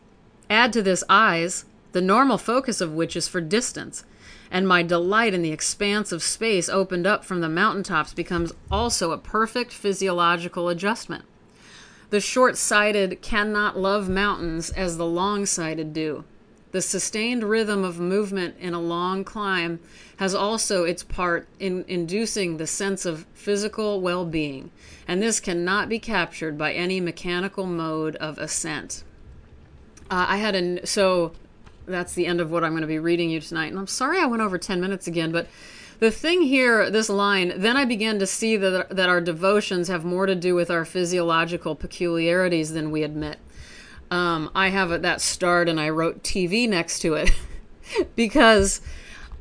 Add 0.48 0.72
to 0.72 0.82
this 0.82 1.04
eyes, 1.10 1.66
the 1.92 2.00
normal 2.00 2.38
focus 2.38 2.80
of 2.80 2.94
which 2.94 3.16
is 3.16 3.28
for 3.28 3.42
distance, 3.42 4.06
and 4.50 4.66
my 4.66 4.82
delight 4.82 5.34
in 5.34 5.42
the 5.42 5.52
expanse 5.52 6.10
of 6.10 6.22
space 6.22 6.70
opened 6.70 7.06
up 7.06 7.22
from 7.22 7.42
the 7.42 7.50
mountaintops 7.50 8.14
becomes 8.14 8.54
also 8.70 9.12
a 9.12 9.18
perfect 9.18 9.72
physiological 9.72 10.70
adjustment. 10.70 11.26
The 12.08 12.20
short 12.20 12.56
sighted 12.56 13.20
cannot 13.20 13.78
love 13.78 14.08
mountains 14.08 14.70
as 14.70 14.96
the 14.96 15.04
long 15.04 15.44
sighted 15.44 15.92
do. 15.92 16.24
The 16.72 16.82
sustained 16.82 17.44
rhythm 17.44 17.84
of 17.84 18.00
movement 18.00 18.56
in 18.58 18.72
a 18.72 18.80
long 18.80 19.24
climb 19.24 19.78
has 20.16 20.34
also 20.34 20.84
its 20.84 21.02
part 21.02 21.46
in 21.60 21.84
inducing 21.86 22.56
the 22.56 22.66
sense 22.66 23.04
of 23.04 23.26
physical 23.34 24.00
well 24.00 24.24
being, 24.24 24.70
and 25.06 25.22
this 25.22 25.38
cannot 25.38 25.88
be 25.88 25.98
captured 25.98 26.56
by 26.56 26.72
any 26.72 26.98
mechanical 26.98 27.66
mode 27.66 28.16
of 28.16 28.38
ascent. 28.38 29.04
Uh, 30.10 30.26
I 30.28 30.38
had 30.38 30.54
a 30.54 30.86
so 30.86 31.32
that's 31.86 32.14
the 32.14 32.26
end 32.26 32.40
of 32.40 32.50
what 32.50 32.64
I'm 32.64 32.72
going 32.72 32.82
to 32.82 32.86
be 32.86 32.98
reading 32.98 33.30
you 33.30 33.40
tonight. 33.40 33.66
And 33.70 33.78
I'm 33.78 33.86
sorry 33.86 34.18
I 34.18 34.26
went 34.26 34.42
over 34.42 34.56
10 34.56 34.80
minutes 34.80 35.06
again, 35.06 35.32
but 35.32 35.46
the 35.98 36.10
thing 36.10 36.42
here, 36.42 36.90
this 36.90 37.08
line, 37.08 37.52
then 37.56 37.76
I 37.76 37.84
began 37.84 38.18
to 38.18 38.26
see 38.26 38.56
that, 38.56 38.90
that 38.90 39.08
our 39.08 39.20
devotions 39.20 39.88
have 39.88 40.04
more 40.04 40.26
to 40.26 40.34
do 40.34 40.54
with 40.54 40.70
our 40.70 40.84
physiological 40.84 41.74
peculiarities 41.74 42.72
than 42.72 42.90
we 42.90 43.02
admit. 43.02 43.38
Um, 44.12 44.50
I 44.54 44.68
have 44.68 45.00
that 45.00 45.22
starred 45.22 45.70
and 45.70 45.80
I 45.80 45.88
wrote 45.88 46.22
TV 46.22 46.68
next 46.68 46.98
to 46.98 47.14
it 47.14 47.32
because 48.14 48.82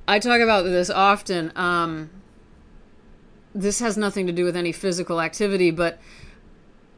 I 0.07 0.17
talk 0.17 0.39
about 0.39 0.63
this 0.63 0.89
often. 0.89 1.51
Um, 1.57 2.09
this 3.53 3.81
has 3.81 3.97
nothing 3.97 4.27
to 4.27 4.31
do 4.31 4.45
with 4.45 4.55
any 4.55 4.71
physical 4.71 5.19
activity, 5.19 5.71
but 5.71 5.99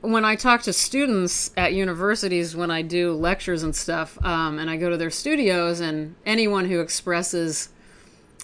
when 0.01 0.23
I 0.23 0.35
talk 0.35 0.61
to 0.63 0.73
students 0.73 1.49
at 1.57 1.73
universities, 1.73 2.55
when 2.55 2.69
I 2.69 2.83
do 2.83 3.11
lectures 3.13 3.63
and 3.63 3.75
stuff, 3.75 4.23
um, 4.23 4.59
and 4.59 4.69
I 4.69 4.77
go 4.77 4.91
to 4.91 4.97
their 4.97 5.09
studios, 5.09 5.79
and 5.79 6.13
anyone 6.27 6.65
who 6.65 6.79
expresses 6.79 7.69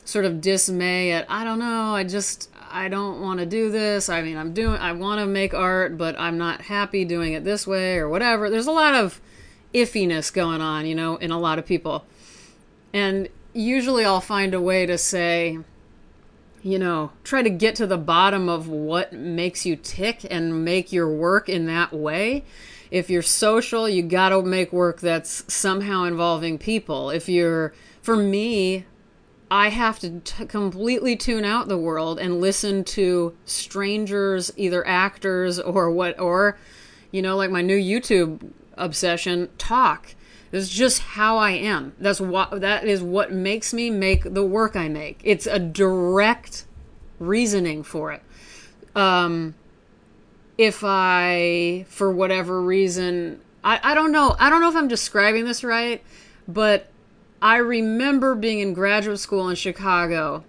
sort 0.06 0.26
of 0.26 0.42
dismay 0.42 1.12
at, 1.12 1.30
I 1.30 1.44
don't 1.44 1.60
know, 1.60 1.94
I 1.94 2.04
just, 2.04 2.50
I 2.72 2.88
don't 2.88 3.22
want 3.22 3.40
to 3.40 3.46
do 3.46 3.72
this. 3.72 4.10
I 4.10 4.22
mean, 4.22 4.38
I'm 4.38 4.54
doing, 4.54 4.80
I 4.80 4.92
want 4.92 5.20
to 5.20 5.26
make 5.26 5.54
art, 5.54 5.98
but 5.98 6.20
I'm 6.20 6.38
not 6.38 6.62
happy 6.62 7.06
doing 7.06 7.34
it 7.34 7.44
this 7.44 7.66
way 7.68 7.98
or 7.98 8.08
whatever. 8.10 8.50
There's 8.50 8.68
a 8.68 8.72
lot 8.72 8.96
of 8.96 9.20
iffiness 9.74 10.34
going 10.34 10.62
on, 10.62 10.86
you 10.86 10.96
know, 10.96 11.18
in 11.18 11.32
a 11.32 11.40
lot 11.40 11.60
of 11.60 11.66
people. 11.66 12.06
And 12.94 13.30
usually 13.54 14.06
I'll 14.06 14.22
find 14.22 14.54
a 14.54 14.62
way 14.62 14.86
to 14.86 14.98
say, 14.98 15.60
you 16.62 16.80
know, 16.80 17.12
try 17.24 17.42
to 17.42 17.50
get 17.50 17.76
to 17.76 17.88
the 17.88 17.98
bottom 17.98 18.50
of 18.50 18.68
what 18.68 19.14
makes 19.14 19.66
you 19.66 19.76
tick 19.76 20.26
and 20.30 20.66
make 20.66 20.92
your 20.92 21.10
work 21.10 21.50
in 21.50 21.66
that 21.68 21.94
way. 21.94 22.44
If 22.92 23.10
you're 23.10 23.22
social, 23.22 23.88
you 23.88 24.02
got 24.02 24.30
to 24.30 24.42
make 24.42 24.74
work 24.74 25.00
that's 25.00 25.52
somehow 25.54 26.04
involving 26.04 26.58
people. 26.58 27.12
If 27.12 27.30
you're, 27.30 27.74
for 28.02 28.16
me, 28.16 28.86
I 29.51 29.70
have 29.70 30.00
to 30.00 30.20
t- 30.20 30.46
completely 30.46 31.15
tune 31.15 31.44
out 31.44 31.68
the 31.68 31.77
world 31.77 32.20
and 32.20 32.39
listen 32.39 32.84
to 32.86 33.36
strangers, 33.46 34.51
either 34.56 34.86
actors 34.86 35.60
or 35.60 35.89
what, 35.89 36.20
or, 36.20 36.58
you 37.12 37.22
know, 37.22 37.36
like 37.36 37.50
my 37.50 37.62
new 37.62 37.77
YouTube 37.77 38.51
obsession, 38.75 39.50
talk. 39.58 40.15
This 40.51 40.63
is 40.63 40.70
just 40.70 41.00
how 41.00 41.38
I 41.38 41.51
am. 41.51 41.94
That's 42.00 42.20
what 42.20 42.62
that 42.62 42.86
is 42.86 43.01
what 43.03 43.32
makes 43.32 43.74
me 43.74 43.89
make 43.89 44.34
the 44.34 44.44
work 44.44 44.75
I 44.75 44.88
make. 44.88 45.20
It's 45.24 45.46
a 45.46 45.60
direct 45.60 46.65
reasoning 47.20 47.84
for 47.84 48.12
it. 48.12 48.24
Um, 48.96 49.56
if 50.58 50.84
I, 50.84 51.86
for 51.88 52.12
whatever 52.12 52.62
reason, 52.62 53.41
I, 53.63 53.79
I 53.84 53.94
don't 53.94 54.12
know. 54.12 54.36
I 54.39 54.50
don't 54.50 54.62
know 54.62 54.70
if 54.70 54.75
I'm 54.75 54.88
describing 54.88 55.46
this 55.46 55.63
right, 55.63 56.03
but 56.48 56.89
I 57.41 57.58
remember 57.58 58.36
being 58.36 58.60
in 58.60 58.74
graduate 58.74 59.19
school 59.19 59.50
in 59.50 59.55
Chicago 59.55 60.43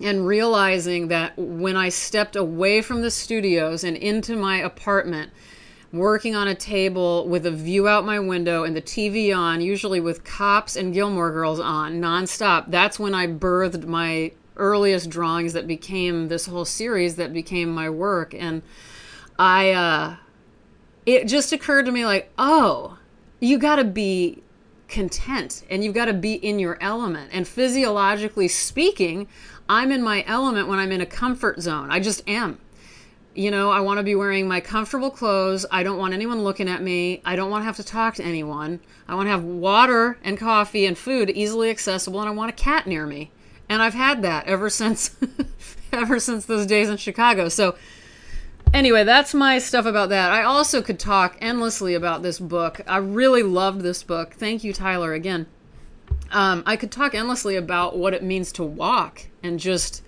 and 0.00 0.26
realizing 0.26 1.08
that 1.08 1.34
when 1.36 1.76
I 1.76 1.90
stepped 1.90 2.36
away 2.36 2.80
from 2.80 3.02
the 3.02 3.10
studios 3.10 3.84
and 3.84 3.96
into 3.96 4.34
my 4.34 4.58
apartment, 4.58 5.30
working 5.92 6.34
on 6.34 6.48
a 6.48 6.54
table 6.54 7.28
with 7.28 7.44
a 7.44 7.50
view 7.50 7.86
out 7.86 8.06
my 8.06 8.18
window 8.18 8.64
and 8.64 8.74
the 8.74 8.80
TV 8.80 9.36
on, 9.36 9.60
usually 9.60 10.00
with 10.00 10.24
cops 10.24 10.74
and 10.76 10.94
Gilmore 10.94 11.32
Girls 11.32 11.60
on 11.60 12.00
nonstop. 12.00 12.70
That's 12.70 12.98
when 12.98 13.14
I 13.14 13.26
birthed 13.26 13.84
my 13.84 14.32
earliest 14.56 15.10
drawings 15.10 15.52
that 15.52 15.66
became 15.66 16.28
this 16.28 16.46
whole 16.46 16.64
series 16.64 17.16
that 17.16 17.32
became 17.32 17.70
my 17.70 17.90
work. 17.90 18.32
And 18.32 18.62
I, 19.38 19.72
uh, 19.72 20.16
it 21.04 21.26
just 21.26 21.52
occurred 21.52 21.86
to 21.86 21.92
me 21.92 22.06
like, 22.06 22.30
oh, 22.38 22.98
you 23.40 23.58
got 23.58 23.76
to 23.76 23.84
be 23.84 24.42
content 24.90 25.62
and 25.70 25.82
you've 25.82 25.94
got 25.94 26.06
to 26.06 26.12
be 26.12 26.34
in 26.34 26.58
your 26.58 26.76
element. 26.80 27.30
And 27.32 27.46
physiologically 27.48 28.48
speaking, 28.48 29.28
I'm 29.68 29.90
in 29.92 30.02
my 30.02 30.24
element 30.26 30.68
when 30.68 30.78
I'm 30.78 30.92
in 30.92 31.00
a 31.00 31.06
comfort 31.06 31.60
zone. 31.60 31.90
I 31.90 32.00
just 32.00 32.28
am 32.28 32.58
you 33.34 33.50
know, 33.50 33.70
I 33.70 33.80
want 33.80 33.98
to 33.98 34.02
be 34.02 34.14
wearing 34.14 34.48
my 34.48 34.60
comfortable 34.60 35.10
clothes. 35.10 35.64
I 35.70 35.82
don't 35.82 35.98
want 35.98 36.14
anyone 36.14 36.42
looking 36.42 36.68
at 36.68 36.82
me. 36.82 37.22
I 37.24 37.36
don't 37.36 37.50
want 37.50 37.62
to 37.62 37.66
have 37.66 37.76
to 37.76 37.84
talk 37.84 38.14
to 38.16 38.24
anyone. 38.24 38.80
I 39.06 39.14
want 39.14 39.26
to 39.26 39.30
have 39.30 39.44
water 39.44 40.18
and 40.24 40.36
coffee 40.36 40.84
and 40.84 40.98
food 40.98 41.30
easily 41.30 41.70
accessible 41.70 42.20
and 42.20 42.28
I 42.28 42.32
want 42.32 42.50
a 42.50 42.52
cat 42.52 42.86
near 42.86 43.06
me. 43.06 43.30
And 43.68 43.82
I've 43.82 43.94
had 43.94 44.22
that 44.22 44.46
ever 44.46 44.68
since 44.70 45.14
ever 45.92 46.18
since 46.18 46.46
those 46.46 46.66
days 46.66 46.88
in 46.88 46.96
Chicago. 46.96 47.48
So 47.48 47.76
anyway, 48.72 49.04
that's 49.04 49.34
my 49.34 49.58
stuff 49.58 49.86
about 49.86 50.08
that. 50.10 50.32
I 50.32 50.42
also 50.42 50.82
could 50.82 50.98
talk 50.98 51.36
endlessly 51.40 51.94
about 51.94 52.22
this 52.22 52.38
book. 52.38 52.80
I 52.86 52.98
really 52.98 53.42
loved 53.42 53.80
this 53.82 54.02
book. 54.02 54.34
Thank 54.34 54.64
you 54.64 54.72
Tyler 54.72 55.12
again. 55.12 55.46
Um, 56.32 56.62
I 56.66 56.76
could 56.76 56.92
talk 56.92 57.14
endlessly 57.14 57.56
about 57.56 57.98
what 57.98 58.14
it 58.14 58.22
means 58.22 58.52
to 58.52 58.64
walk 58.64 59.26
and 59.42 59.58
just 59.58 60.02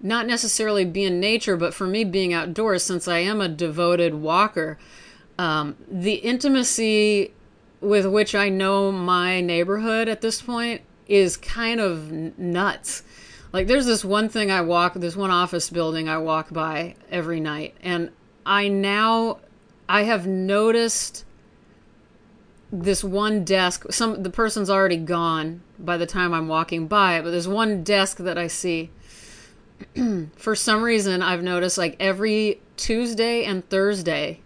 not 0.00 0.26
necessarily 0.26 0.84
be 0.84 1.04
in 1.04 1.20
nature, 1.20 1.56
but 1.56 1.74
for 1.74 1.86
me 1.86 2.04
being 2.04 2.32
outdoors, 2.32 2.82
since 2.82 3.08
I 3.08 3.18
am 3.18 3.40
a 3.40 3.48
devoted 3.48 4.14
walker, 4.14 4.78
um, 5.38 5.76
the 5.90 6.14
intimacy 6.14 7.32
with 7.80 8.06
which 8.06 8.34
I 8.34 8.48
know 8.48 8.92
my 8.92 9.40
neighborhood 9.40 10.08
at 10.08 10.20
this 10.20 10.40
point 10.40 10.82
is 11.06 11.36
kind 11.36 11.80
of 11.80 12.12
nuts. 12.38 13.02
Like, 13.54 13.68
there's 13.68 13.86
this 13.86 14.04
one 14.04 14.28
thing 14.28 14.50
I 14.50 14.62
walk, 14.62 14.94
this 14.94 15.14
one 15.14 15.30
office 15.30 15.70
building 15.70 16.08
I 16.08 16.18
walk 16.18 16.52
by 16.52 16.96
every 17.08 17.38
night, 17.38 17.76
and 17.80 18.10
I 18.44 18.66
now, 18.66 19.38
I 19.88 20.02
have 20.02 20.26
noticed 20.26 21.24
this 22.72 23.04
one 23.04 23.44
desk. 23.44 23.92
Some 23.92 24.24
the 24.24 24.30
person's 24.30 24.68
already 24.68 24.96
gone 24.96 25.62
by 25.78 25.96
the 25.96 26.04
time 26.04 26.34
I'm 26.34 26.48
walking 26.48 26.88
by, 26.88 27.20
but 27.20 27.30
there's 27.30 27.46
one 27.46 27.84
desk 27.84 28.16
that 28.16 28.36
I 28.36 28.48
see 28.48 28.90
for 30.36 30.56
some 30.56 30.82
reason 30.82 31.22
I've 31.22 31.44
noticed 31.44 31.78
like 31.78 31.94
every 32.00 32.60
Tuesday 32.76 33.44
and 33.44 33.68
Thursday 33.70 34.40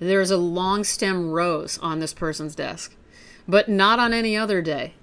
there's 0.00 0.32
a 0.32 0.36
long 0.36 0.82
stem 0.82 1.30
rose 1.30 1.78
on 1.78 2.00
this 2.00 2.12
person's 2.12 2.56
desk, 2.56 2.96
but 3.46 3.68
not 3.68 4.00
on 4.00 4.12
any 4.12 4.36
other 4.36 4.60
day. 4.60 4.94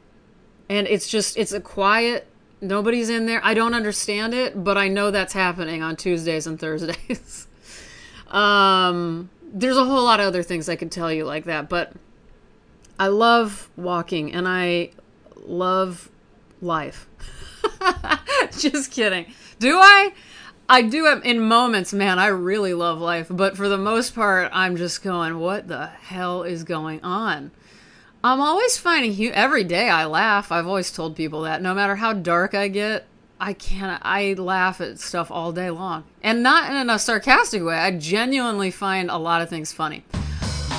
And 0.68 0.86
it's 0.86 1.08
just 1.08 1.38
it's 1.38 1.54
a 1.54 1.62
quiet 1.62 2.28
nobody's 2.62 3.10
in 3.10 3.26
there. 3.26 3.42
I 3.44 3.54
don't 3.54 3.74
understand 3.74 4.34
it, 4.34 4.64
but 4.64 4.78
I 4.78 4.88
know 4.88 5.12
that's 5.12 5.34
happening 5.34 5.82
on 5.82 5.96
Tuesdays 5.96 6.48
and 6.48 6.60
Thursdays. 6.60 7.48
um 8.28 9.30
there's 9.54 9.78
a 9.78 9.86
whole 9.86 10.04
lot 10.04 10.20
of 10.20 10.26
other 10.26 10.44
things 10.44 10.68
I 10.68 10.76
could 10.76 10.92
tell 10.92 11.12
you 11.12 11.24
like 11.24 11.46
that, 11.46 11.70
but 11.70 11.94
I 13.00 13.08
love 13.08 13.70
walking 13.78 14.34
and 14.34 14.48
I 14.48 14.92
love 15.36 16.10
life. 16.62 17.08
Just 18.58 18.92
kidding. 18.92 19.28
Do 19.60 19.78
I? 19.78 20.14
I 20.70 20.82
do 20.82 21.06
have 21.06 21.24
in 21.24 21.40
moments, 21.40 21.94
man, 21.94 22.20
I 22.20 22.28
really 22.28 22.74
love 22.74 23.00
life, 23.00 23.28
but 23.30 23.56
for 23.56 23.70
the 23.70 23.78
most 23.78 24.14
part, 24.14 24.50
I'm 24.54 24.76
just 24.76 25.02
going, 25.02 25.40
what 25.40 25.70
the 25.70 25.88
hell 25.88 26.44
is 26.44 26.66
going 26.66 27.02
on? 27.04 27.52
I'm 28.28 28.42
always 28.42 28.78
finding 28.78 29.14
hu- 29.14 29.32
every 29.32 29.64
day 29.64 29.88
I 29.88 30.04
laugh. 30.04 30.52
I've 30.52 30.68
always 30.68 30.92
told 30.92 31.16
people 31.16 31.44
that 31.44 31.62
no 31.62 31.74
matter 31.74 31.96
how 31.96 32.12
dark 32.12 32.54
I 32.54 32.68
get, 32.68 33.06
I 33.40 33.54
can't 33.54 34.02
I 34.04 34.34
laugh 34.34 34.82
at 34.82 35.00
stuff 35.00 35.32
all 35.32 35.54
day 35.54 35.70
long. 35.70 36.04
And 36.22 36.44
not 36.44 36.70
in 36.70 36.90
a 36.90 37.00
sarcastic 37.00 37.64
way. 37.64 37.78
I 37.78 37.92
genuinely 37.92 38.70
find 38.70 39.10
a 39.10 39.18
lot 39.18 39.42
of 39.42 39.48
things 39.48 39.72
funny. 39.72 40.04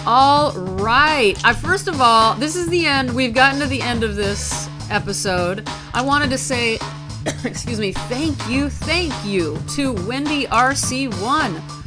All 0.05 0.53
right. 0.53 1.43
I 1.43 1.55
first 1.55 1.89
of 1.89 2.03
all, 2.03 2.35
this 2.35 2.55
is 2.55 2.69
the 2.69 2.85
end. 2.85 3.15
We've 3.15 3.33
gotten 3.33 3.61
to 3.61 3.67
the 3.67 3.81
end 3.81 4.05
of 4.05 4.15
this 4.15 4.69
episode. 4.91 5.67
I 5.95 6.03
wanted 6.03 6.29
to 6.29 6.39
say 6.39 6.79
excuse 7.45 7.81
me, 7.81 7.93
thank 7.93 8.47
you, 8.47 8.69
thank 8.69 9.15
you 9.25 9.59
to 9.75 9.95
Wendy 10.07 10.45
RC1. 10.49 11.78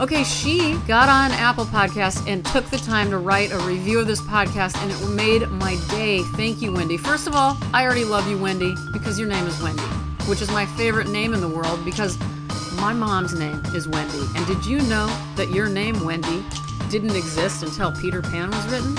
Okay, 0.00 0.22
she 0.22 0.78
got 0.86 1.08
on 1.08 1.32
Apple 1.32 1.64
Podcasts 1.64 2.24
and 2.28 2.44
took 2.46 2.64
the 2.66 2.78
time 2.78 3.10
to 3.10 3.18
write 3.18 3.50
a 3.50 3.58
review 3.58 3.98
of 3.98 4.06
this 4.06 4.20
podcast, 4.20 4.80
and 4.80 4.92
it 4.92 5.08
made 5.16 5.48
my 5.50 5.76
day. 5.90 6.22
Thank 6.36 6.62
you, 6.62 6.72
Wendy. 6.72 6.96
First 6.96 7.26
of 7.26 7.34
all, 7.34 7.58
I 7.74 7.84
already 7.84 8.04
love 8.04 8.28
you, 8.28 8.38
Wendy, 8.38 8.76
because 8.92 9.18
your 9.18 9.28
name 9.28 9.44
is 9.48 9.60
Wendy. 9.60 9.82
which 10.28 10.42
is 10.42 10.50
my 10.50 10.66
favorite 10.66 11.08
name 11.08 11.32
in 11.32 11.40
the 11.40 11.48
world 11.48 11.82
because 11.86 12.18
my 12.76 12.92
mom's 12.92 13.32
name 13.32 13.62
is 13.74 13.88
Wendy. 13.88 14.20
And 14.36 14.46
did 14.46 14.64
you 14.66 14.78
know 14.82 15.06
that 15.36 15.50
your 15.50 15.70
name, 15.70 16.04
Wendy, 16.04 16.44
didn't 16.90 17.16
exist 17.16 17.62
until 17.62 17.92
Peter 17.92 18.20
Pan 18.20 18.50
was 18.50 18.66
written? 18.66 18.94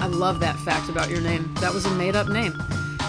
I 0.00 0.08
love 0.10 0.40
that 0.40 0.56
fact 0.56 0.88
about 0.88 1.10
your 1.10 1.20
name. 1.20 1.52
That 1.60 1.72
was 1.72 1.84
a 1.84 1.90
made 1.90 2.16
up 2.16 2.28
name, 2.28 2.54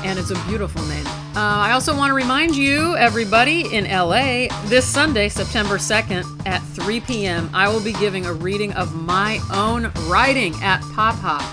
and 0.03 0.19
it's 0.19 0.31
a 0.31 0.46
beautiful 0.48 0.81
name. 0.84 0.97
Uh, 1.38 1.67
I 1.67 1.74
also 1.74 1.96
want 1.96 2.10
to 2.10 2.15
remind 2.15 2.56
you, 2.56 2.98
everybody 2.98 3.72
in 3.72 3.86
LA, 3.86 4.48
this 4.65 4.88
Sunday, 4.88 5.29
September 5.29 5.77
2nd 5.77 6.48
at 6.48 6.63
3 6.74 7.00
p.m., 7.01 7.48
I 7.53 7.70
will 7.70 7.79
be 7.79 7.94
giving 7.94 8.25
a 8.25 8.34
reading 8.34 8.74
of 8.74 8.96
my 8.96 9.39
own 9.53 9.91
writing 10.08 10.56
at 10.63 10.82
Pop 10.96 11.13
Hop 11.17 11.44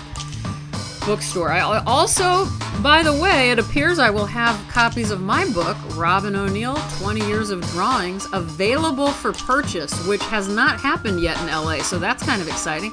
bookstore. 1.05 1.51
I 1.51 1.83
also, 1.85 2.47
by 2.81 3.03
the 3.03 3.13
way, 3.13 3.51
it 3.51 3.59
appears 3.59 3.99
I 3.99 4.09
will 4.09 4.25
have 4.25 4.59
copies 4.69 5.11
of 5.11 5.21
my 5.21 5.47
book, 5.51 5.77
Robyn 5.95 6.35
O'Neil 6.35 6.77
20 6.97 7.23
Years 7.27 7.51
of 7.51 7.61
Drawings, 7.67 8.27
available 8.33 9.11
for 9.11 9.33
purchase, 9.33 9.93
which 10.07 10.23
has 10.23 10.47
not 10.47 10.79
happened 10.79 11.21
yet 11.21 11.39
in 11.41 11.45
LA, 11.45 11.83
so 11.83 11.99
that's 11.99 12.23
kind 12.23 12.41
of 12.41 12.47
exciting. 12.47 12.91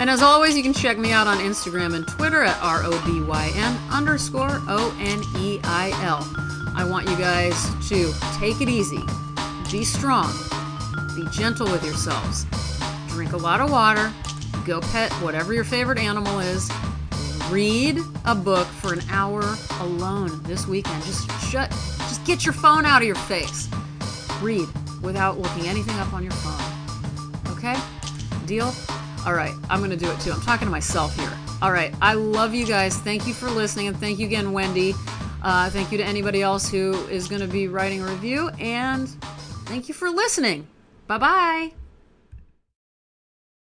And 0.00 0.08
as 0.08 0.22
always, 0.22 0.56
you 0.56 0.62
can 0.62 0.72
check 0.72 0.96
me 0.96 1.10
out 1.10 1.26
on 1.26 1.38
Instagram 1.38 1.94
and 1.94 2.06
Twitter 2.06 2.42
at 2.42 2.56
R 2.62 2.82
O 2.84 3.02
B 3.04 3.20
Y 3.20 3.52
N 3.56 3.76
underscore 3.90 4.62
O 4.68 4.96
N 5.00 5.22
E 5.42 5.58
I 5.64 5.90
L. 6.04 6.24
I 6.76 6.84
want 6.84 7.08
you 7.08 7.16
guys 7.16 7.68
to 7.88 8.12
take 8.38 8.60
it 8.60 8.68
easy, 8.68 9.02
be 9.72 9.84
strong, 9.84 10.32
be 11.16 11.26
gentle 11.32 11.68
with 11.68 11.84
yourselves, 11.84 12.46
drink 13.08 13.32
a 13.32 13.36
lot 13.36 13.60
of 13.60 13.72
water, 13.72 14.12
go 14.64 14.80
pet 14.80 15.10
whatever 15.14 15.52
your 15.52 15.64
favorite 15.64 15.98
animal 15.98 16.38
is, 16.38 16.70
read 17.50 17.98
a 18.24 18.34
book 18.36 18.68
for 18.68 18.92
an 18.92 19.00
hour 19.10 19.42
alone 19.80 20.40
this 20.44 20.68
weekend. 20.68 21.02
Just 21.02 21.28
shut, 21.50 21.70
just 21.70 22.24
get 22.24 22.44
your 22.44 22.52
phone 22.52 22.86
out 22.86 23.02
of 23.02 23.06
your 23.06 23.16
face. 23.16 23.68
Read 24.40 24.68
without 25.02 25.38
looking 25.38 25.66
anything 25.66 25.98
up 25.98 26.12
on 26.12 26.22
your 26.22 26.32
phone. 26.32 27.56
Okay? 27.56 27.74
Deal? 28.46 28.72
All 29.28 29.34
right, 29.34 29.52
I'm 29.68 29.80
going 29.80 29.90
to 29.90 29.96
do 29.96 30.10
it 30.10 30.18
too. 30.20 30.32
I'm 30.32 30.40
talking 30.40 30.64
to 30.64 30.72
myself 30.72 31.14
here. 31.14 31.30
All 31.60 31.70
right, 31.70 31.94
I 32.00 32.14
love 32.14 32.54
you 32.54 32.64
guys. 32.64 32.96
Thank 32.96 33.26
you 33.26 33.34
for 33.34 33.50
listening, 33.50 33.86
and 33.86 33.94
thank 33.94 34.18
you 34.18 34.24
again, 34.24 34.52
Wendy. 34.52 34.94
Uh, 35.42 35.68
thank 35.68 35.92
you 35.92 35.98
to 35.98 36.04
anybody 36.04 36.40
else 36.40 36.70
who 36.70 36.94
is 37.08 37.28
going 37.28 37.42
to 37.42 37.46
be 37.46 37.68
writing 37.68 38.00
a 38.00 38.06
review, 38.06 38.48
and 38.58 39.06
thank 39.66 39.86
you 39.86 39.92
for 39.92 40.08
listening. 40.08 40.66
Bye 41.08 41.18
bye. 41.18 41.77